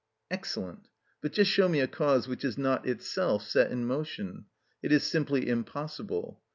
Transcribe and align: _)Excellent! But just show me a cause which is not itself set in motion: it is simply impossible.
_)Excellent! 0.31 0.87
But 1.21 1.31
just 1.31 1.51
show 1.51 1.69
me 1.69 1.79
a 1.79 1.87
cause 1.87 2.27
which 2.27 2.43
is 2.43 2.57
not 2.57 2.87
itself 2.87 3.43
set 3.43 3.69
in 3.71 3.85
motion: 3.85 4.45
it 4.81 4.91
is 4.91 5.03
simply 5.03 5.47
impossible. 5.47 6.41